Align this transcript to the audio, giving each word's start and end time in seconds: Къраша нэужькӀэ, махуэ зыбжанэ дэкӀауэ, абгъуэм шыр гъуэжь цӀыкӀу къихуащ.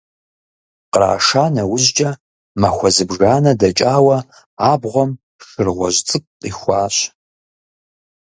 Къраша 0.91 1.45
нэужькӀэ, 1.53 2.09
махуэ 2.61 2.89
зыбжанэ 2.95 3.51
дэкӀауэ, 3.59 4.17
абгъуэм 4.71 5.11
шыр 5.45 5.67
гъуэжь 5.75 5.99
цӀыкӀу 6.07 6.31
къихуащ. 6.39 6.95